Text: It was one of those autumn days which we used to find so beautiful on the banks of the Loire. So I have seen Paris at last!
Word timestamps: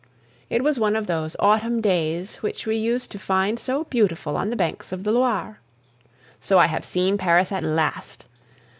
It 0.49 0.63
was 0.63 0.79
one 0.79 0.95
of 0.95 1.05
those 1.05 1.35
autumn 1.37 1.79
days 1.79 2.37
which 2.37 2.65
we 2.65 2.75
used 2.75 3.11
to 3.11 3.19
find 3.19 3.59
so 3.59 3.83
beautiful 3.83 4.35
on 4.35 4.49
the 4.49 4.55
banks 4.55 4.91
of 4.91 5.03
the 5.03 5.11
Loire. 5.11 5.59
So 6.39 6.57
I 6.57 6.65
have 6.65 6.83
seen 6.83 7.19
Paris 7.19 7.51
at 7.51 7.61
last! 7.63 8.25